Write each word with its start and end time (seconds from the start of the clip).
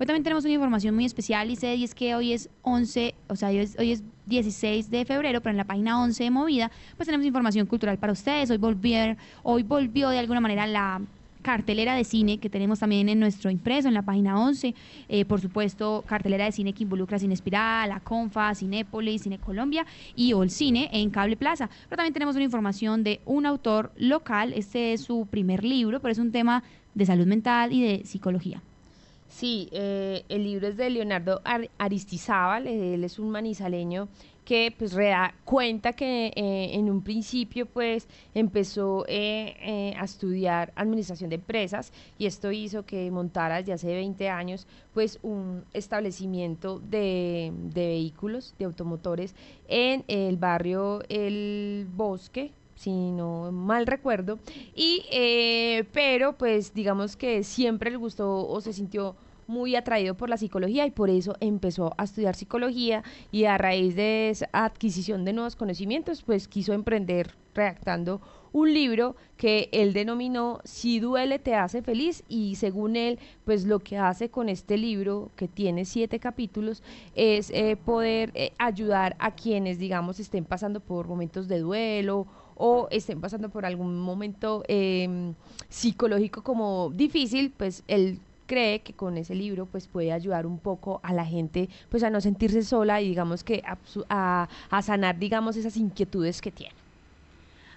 Hoy 0.00 0.06
también 0.06 0.22
tenemos 0.22 0.46
una 0.46 0.54
información 0.54 0.94
muy 0.94 1.04
especial, 1.04 1.50
y 1.50 1.84
es 1.84 1.94
que 1.94 2.14
hoy 2.14 2.32
es 2.32 2.48
11, 2.62 3.14
o 3.28 3.36
sea, 3.36 3.50
hoy 3.50 3.58
es, 3.58 3.78
hoy 3.78 3.92
es 3.92 4.02
16 4.24 4.90
de 4.90 5.04
febrero, 5.04 5.42
pero 5.42 5.50
en 5.50 5.58
la 5.58 5.64
página 5.64 6.00
11 6.02 6.24
de 6.24 6.30
Movida, 6.30 6.70
pues 6.96 7.06
tenemos 7.06 7.26
información 7.26 7.66
cultural 7.66 7.98
para 7.98 8.14
ustedes. 8.14 8.50
Hoy, 8.50 8.56
volvió, 8.56 9.14
hoy 9.42 9.62
volvió 9.62 10.08
de 10.08 10.18
alguna 10.18 10.40
manera 10.40 10.66
la 10.66 11.02
cartelera 11.42 11.94
de 11.94 12.04
cine 12.04 12.38
que 12.38 12.48
tenemos 12.48 12.78
también 12.78 13.10
en 13.10 13.20
nuestro 13.20 13.50
impreso, 13.50 13.88
en 13.88 13.94
la 13.94 14.00
página 14.00 14.40
11. 14.40 14.74
Eh, 15.10 15.26
por 15.26 15.38
supuesto, 15.38 16.02
cartelera 16.06 16.46
de 16.46 16.52
cine 16.52 16.72
que 16.72 16.84
involucra 16.84 17.18
Cine 17.18 17.34
Espiral, 17.34 17.90
La 17.90 18.00
Confa, 18.00 18.54
Cinépolis, 18.54 19.24
Cine 19.24 19.38
Colombia 19.38 19.84
y 20.16 20.32
All 20.32 20.48
Cine 20.48 20.88
en 20.94 21.10
Cable 21.10 21.36
Plaza. 21.36 21.68
Pero 21.90 21.98
también 21.98 22.14
tenemos 22.14 22.36
una 22.36 22.44
información 22.44 23.04
de 23.04 23.20
un 23.26 23.44
autor 23.44 23.92
local. 23.98 24.54
Este 24.54 24.94
es 24.94 25.02
su 25.02 25.26
primer 25.26 25.62
libro, 25.62 26.00
pero 26.00 26.12
es 26.12 26.18
un 26.18 26.32
tema 26.32 26.62
de 26.94 27.04
salud 27.04 27.26
mental 27.26 27.74
y 27.74 27.82
de 27.82 28.06
psicología. 28.06 28.62
Sí, 29.30 29.68
eh, 29.70 30.24
el 30.28 30.42
libro 30.42 30.66
es 30.66 30.76
de 30.76 30.90
Leonardo 30.90 31.40
Aristizábal, 31.78 32.66
él 32.66 33.04
es 33.04 33.20
un 33.20 33.30
manizaleño 33.30 34.08
que 34.44 34.74
pues 34.76 34.92
da 34.92 35.32
cuenta 35.44 35.92
que 35.92 36.32
eh, 36.34 36.70
en 36.72 36.90
un 36.90 37.00
principio 37.02 37.66
pues 37.66 38.08
empezó 38.34 39.04
eh, 39.06 39.94
a 39.96 40.04
estudiar 40.04 40.72
administración 40.74 41.30
de 41.30 41.36
empresas 41.36 41.92
y 42.18 42.26
esto 42.26 42.50
hizo 42.50 42.84
que 42.84 43.08
montara 43.12 43.58
desde 43.58 43.74
hace 43.74 43.94
20 43.94 44.28
años 44.28 44.66
pues 44.92 45.20
un 45.22 45.64
establecimiento 45.72 46.80
de, 46.80 47.52
de 47.72 47.86
vehículos, 47.86 48.54
de 48.58 48.64
automotores 48.64 49.36
en 49.68 50.04
el 50.08 50.38
barrio 50.38 51.02
El 51.08 51.86
Bosque, 51.94 52.50
si 52.80 53.10
no 53.10 53.52
mal 53.52 53.86
recuerdo, 53.86 54.38
y 54.74 55.04
eh, 55.12 55.84
pero 55.92 56.38
pues 56.38 56.72
digamos 56.72 57.14
que 57.14 57.44
siempre 57.44 57.90
le 57.90 57.98
gustó 57.98 58.48
o 58.48 58.60
se 58.62 58.72
sintió 58.72 59.16
muy 59.46 59.76
atraído 59.76 60.16
por 60.16 60.30
la 60.30 60.38
psicología 60.38 60.86
y 60.86 60.90
por 60.90 61.10
eso 61.10 61.34
empezó 61.40 61.92
a 61.98 62.04
estudiar 62.04 62.34
psicología 62.34 63.02
y 63.30 63.44
a 63.44 63.58
raíz 63.58 63.96
de 63.96 64.30
esa 64.30 64.48
adquisición 64.52 65.26
de 65.26 65.34
nuevos 65.34 65.56
conocimientos 65.56 66.22
pues 66.22 66.48
quiso 66.48 66.72
emprender 66.72 67.34
redactando 67.54 68.22
un 68.52 68.72
libro 68.72 69.16
que 69.36 69.68
él 69.72 69.92
denominó 69.92 70.60
Si 70.64 71.00
duele 71.00 71.38
te 71.38 71.54
hace 71.54 71.82
feliz. 71.82 72.24
Y 72.28 72.56
según 72.56 72.96
él 72.96 73.18
pues 73.44 73.64
lo 73.64 73.78
que 73.80 73.96
hace 73.96 74.28
con 74.28 74.48
este 74.48 74.76
libro 74.76 75.30
que 75.36 75.48
tiene 75.48 75.84
siete 75.84 76.18
capítulos 76.18 76.82
es 77.14 77.50
eh, 77.50 77.76
poder 77.76 78.32
eh, 78.34 78.52
ayudar 78.58 79.16
a 79.18 79.34
quienes 79.34 79.78
digamos 79.78 80.20
estén 80.20 80.44
pasando 80.44 80.80
por 80.80 81.08
momentos 81.08 81.48
de 81.48 81.58
duelo 81.58 82.26
o 82.60 82.88
estén 82.90 83.22
pasando 83.22 83.48
por 83.48 83.64
algún 83.64 83.98
momento 83.98 84.62
em, 84.68 85.34
psicológico 85.70 86.42
como 86.42 86.90
difícil, 86.92 87.50
pues 87.56 87.82
él 87.88 88.20
cree 88.46 88.82
que 88.82 88.92
con 88.92 89.16
ese 89.16 89.34
libro 89.34 89.64
pues 89.64 89.88
puede 89.88 90.12
ayudar 90.12 90.44
un 90.44 90.58
poco 90.58 91.00
a 91.02 91.14
la 91.14 91.24
gente 91.24 91.70
pues 91.88 92.02
a 92.02 92.10
no 92.10 92.20
sentirse 92.20 92.62
sola 92.62 93.00
y 93.00 93.08
digamos 93.08 93.44
que 93.44 93.62
a, 93.64 94.48
sanar 94.82 95.18
digamos 95.18 95.56
esas 95.56 95.76
inquietudes 95.78 96.42
que 96.42 96.50
tiene. 96.50 96.74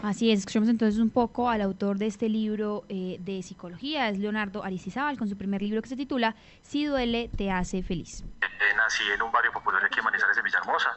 Así 0.00 0.30
es, 0.30 0.38
escuchamos 0.40 0.68
entonces 0.68 1.00
un 1.00 1.10
poco 1.10 1.50
al 1.50 1.60
autor 1.60 1.98
de 1.98 2.06
este 2.06 2.28
libro 2.28 2.84
eh, 2.88 3.16
de 3.18 3.42
psicología, 3.42 4.08
es 4.08 4.18
Leonardo 4.18 4.62
Aricizábal, 4.62 5.18
con 5.18 5.28
su 5.28 5.36
primer 5.36 5.60
libro 5.60 5.82
que 5.82 5.88
se 5.88 5.96
titula 5.96 6.36
Si 6.62 6.84
duele, 6.84 7.30
te 7.36 7.50
hace 7.50 7.82
feliz. 7.82 8.22
Eh, 8.42 8.76
nací 8.76 9.02
en 9.12 9.22
un 9.22 9.32
barrio 9.32 9.50
popular 9.50 9.84
aquí 9.84 9.98
en 9.98 10.04
Manizales 10.04 10.36
de 10.36 10.42
Villahermosa. 10.42 10.96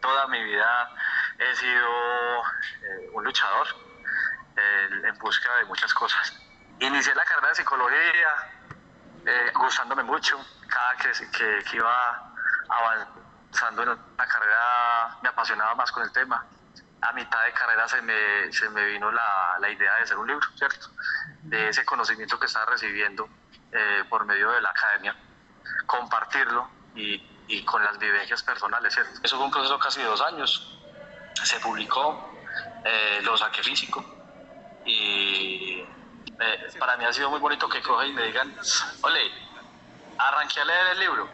Toda 0.00 0.26
mi 0.26 0.42
vida 0.42 0.66
he 1.38 1.56
sido 1.56 2.40
eh, 2.82 3.10
un 3.12 3.24
luchador 3.24 3.66
en 4.56 5.18
búsqueda 5.18 5.56
de 5.58 5.64
muchas 5.66 5.92
cosas. 5.92 6.32
Inicié 6.80 7.14
la 7.14 7.24
carrera 7.24 7.48
de 7.48 7.54
psicología 7.56 8.28
eh, 9.26 9.52
gustándome 9.54 10.04
mucho, 10.04 10.38
cada 10.68 10.96
que, 10.96 11.10
que, 11.64 11.76
iba 11.76 12.32
avanzando 12.68 13.82
en 13.82 13.88
la 13.88 14.26
carrera 14.26 15.18
me 15.20 15.28
apasionaba 15.28 15.74
más 15.74 15.90
con 15.90 16.04
el 16.04 16.12
tema. 16.12 16.44
A 17.02 17.12
mitad 17.12 17.44
de 17.44 17.52
carrera 17.52 17.88
se 17.88 18.00
me, 18.02 18.52
se 18.52 18.68
me 18.70 18.84
vino 18.86 19.10
la, 19.10 19.56
la 19.60 19.68
idea 19.68 19.94
de 19.96 20.02
hacer 20.02 20.16
un 20.16 20.28
libro, 20.28 20.46
¿cierto? 20.56 20.88
De 21.42 21.68
ese 21.68 21.84
conocimiento 21.84 22.38
que 22.38 22.46
estaba 22.46 22.66
recibiendo 22.66 23.28
eh, 23.72 24.04
por 24.08 24.24
medio 24.24 24.50
de 24.52 24.60
la 24.60 24.70
academia, 24.70 25.16
compartirlo 25.86 26.68
y, 26.94 27.14
y 27.48 27.64
con 27.64 27.82
las 27.82 27.98
vivencias 27.98 28.42
personales, 28.42 28.94
¿cierto? 28.94 29.20
Eso 29.22 29.36
fue 29.36 29.46
un 29.46 29.50
proceso 29.50 29.78
casi 29.78 30.02
dos 30.02 30.20
años 30.20 30.75
se 31.44 31.60
publicó, 31.60 32.32
eh, 32.84 33.20
lo 33.22 33.36
saqué 33.36 33.62
físico 33.62 34.04
y 34.84 35.80
eh, 36.40 36.68
para 36.78 36.96
mí 36.96 37.04
ha 37.04 37.12
sido 37.12 37.30
muy 37.30 37.40
bonito 37.40 37.68
que 37.68 37.82
cogen 37.82 38.10
y 38.10 38.12
me 38.12 38.24
digan, 38.24 38.54
ole, 39.02 39.20
arranqué 40.18 40.60
a 40.60 40.64
leer 40.64 40.86
el 40.92 41.00
libro 41.00 41.28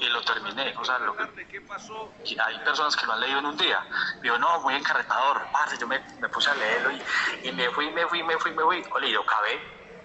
y 0.00 0.08
lo 0.08 0.22
terminé. 0.22 0.74
O 0.76 0.84
sea, 0.84 0.98
lo 0.98 1.16
hay 1.18 2.58
personas 2.60 2.96
que 2.96 3.06
lo 3.06 3.12
han 3.12 3.20
leído 3.20 3.38
en 3.38 3.46
un 3.46 3.56
día. 3.56 3.84
Digo, 4.22 4.38
no, 4.38 4.60
muy 4.60 4.74
encarretador. 4.74 5.46
yo 5.78 5.86
me, 5.86 6.00
me, 6.20 6.28
puse 6.28 6.50
a 6.50 6.54
leerlo 6.54 6.90
y, 6.92 7.48
y, 7.48 7.52
me 7.52 7.70
fui, 7.70 7.90
me 7.90 8.06
fui, 8.06 8.22
me 8.22 8.36
fui, 8.38 8.50
me 8.52 8.62
fui. 8.62 8.84
Ole, 8.92 9.08
y 9.08 9.12
lo 9.12 9.22
acabé 9.22 9.60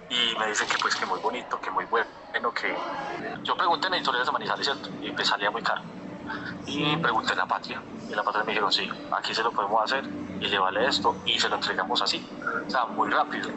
y 0.09 0.35
me 0.37 0.47
dicen 0.47 0.67
que 0.67 0.77
pues 0.77 0.95
que 0.95 1.05
muy 1.05 1.19
bonito, 1.19 1.59
que 1.61 1.71
muy 1.71 1.85
bueno, 1.85 2.53
que 2.53 2.75
yo 3.43 3.55
pregunté 3.55 3.87
en 3.87 3.93
editoriales 3.95 4.27
de 4.27 4.31
Manizales, 4.33 4.65
¿cierto? 4.65 4.89
Y 5.01 5.11
me 5.11 5.23
salía 5.23 5.49
muy 5.51 5.61
caro. 5.61 5.81
Y 6.65 6.95
pregunté 6.97 7.33
en 7.33 7.39
la 7.39 7.45
patria. 7.45 7.81
Y 8.09 8.13
la 8.13 8.23
patria 8.23 8.43
me 8.43 8.51
dijeron, 8.51 8.71
sí, 8.71 8.89
aquí 9.11 9.33
se 9.33 9.43
lo 9.43 9.51
podemos 9.51 9.81
hacer 9.83 10.03
y 10.39 10.47
le 10.47 10.59
vale 10.59 10.85
esto 10.85 11.15
y 11.25 11.39
se 11.39 11.49
lo 11.49 11.55
entregamos 11.55 12.01
así. 12.01 12.25
O 12.67 12.69
sea, 12.69 12.85
muy 12.85 13.09
rápido. 13.09 13.49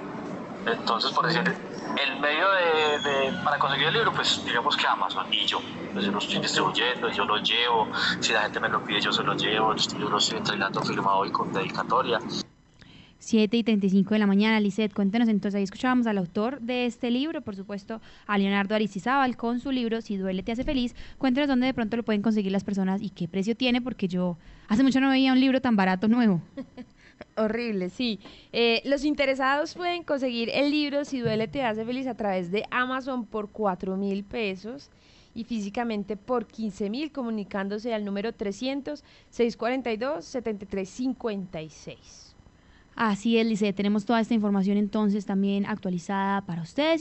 Entonces, 0.66 1.10
por 1.12 1.26
decir, 1.26 1.42
el 1.42 2.20
medio 2.20 2.50
de, 2.50 3.32
para 3.44 3.58
conseguir 3.58 3.88
el 3.88 3.94
libro, 3.94 4.12
pues 4.12 4.42
digamos 4.44 4.76
que 4.76 4.86
Amazon 4.86 5.26
y 5.32 5.44
yo. 5.44 5.60
Pues 5.92 6.06
yo 6.06 6.12
lo 6.12 6.18
estoy 6.18 6.38
distribuyendo, 6.38 7.08
yo 7.10 7.24
lo 7.24 7.36
llevo. 7.38 7.88
Si 8.20 8.32
la 8.32 8.42
gente 8.42 8.60
me 8.60 8.68
lo 8.68 8.82
pide, 8.82 9.00
yo 9.00 9.12
se 9.12 9.22
lo 9.22 9.34
llevo. 9.34 9.74
Yo 9.74 10.08
lo 10.08 10.18
estoy 10.18 10.38
entregando 10.38 10.82
firmado 10.82 11.24
y 11.24 11.30
con 11.30 11.52
dedicatoria. 11.52 12.18
7 13.24 13.56
y 13.56 13.64
35 13.64 14.14
de 14.14 14.18
la 14.18 14.26
mañana. 14.26 14.60
Lisette, 14.60 14.92
cuéntenos 14.92 15.28
entonces, 15.28 15.56
ahí 15.56 15.62
escuchábamos 15.62 16.06
al 16.06 16.18
autor 16.18 16.60
de 16.60 16.86
este 16.86 17.10
libro, 17.10 17.40
por 17.40 17.56
supuesto, 17.56 18.00
a 18.26 18.36
Leonardo 18.36 18.74
Aristizábal, 18.74 19.36
con 19.36 19.60
su 19.60 19.72
libro 19.72 20.02
Si 20.02 20.16
duele 20.16 20.42
te 20.42 20.52
hace 20.52 20.64
feliz. 20.64 20.94
Cuéntenos 21.18 21.48
dónde 21.48 21.66
de 21.66 21.74
pronto 21.74 21.96
lo 21.96 22.02
pueden 22.02 22.22
conseguir 22.22 22.52
las 22.52 22.64
personas 22.64 23.00
y 23.00 23.10
qué 23.10 23.26
precio 23.26 23.56
tiene, 23.56 23.80
porque 23.80 24.08
yo 24.08 24.36
hace 24.68 24.82
mucho 24.82 25.00
no 25.00 25.08
veía 25.08 25.32
un 25.32 25.40
libro 25.40 25.60
tan 25.60 25.74
barato 25.74 26.06
nuevo. 26.06 26.42
Horrible, 27.36 27.88
sí. 27.88 28.20
Eh, 28.52 28.82
los 28.84 29.04
interesados 29.04 29.74
pueden 29.74 30.04
conseguir 30.04 30.50
el 30.52 30.70
libro 30.70 31.04
Si 31.04 31.20
duele 31.20 31.48
te 31.48 31.62
hace 31.62 31.84
feliz 31.84 32.06
a 32.06 32.16
través 32.16 32.50
de 32.50 32.64
Amazon 32.70 33.24
por 33.24 33.50
4 33.50 33.96
mil 33.96 34.24
pesos 34.24 34.90
y 35.34 35.44
físicamente 35.44 36.16
por 36.16 36.46
15 36.46 36.90
mil 36.90 37.10
comunicándose 37.10 37.94
al 37.94 38.04
número 38.04 38.32
300 38.32 39.02
642 39.30 40.24
7356. 40.24 42.33
Así 42.96 43.38
es, 43.38 43.46
Lice, 43.46 43.72
tenemos 43.72 44.04
toda 44.04 44.20
esta 44.20 44.34
información 44.34 44.76
entonces 44.76 45.26
también 45.26 45.66
actualizada 45.66 46.42
para 46.46 46.62
ustedes. 46.62 46.92